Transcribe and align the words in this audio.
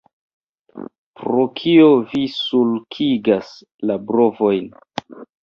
Pro 1.19 1.43
kio 1.59 1.91
vi 2.15 2.23
sulkigas 2.39 3.53
la 3.93 4.01
brovojn? 4.09 4.69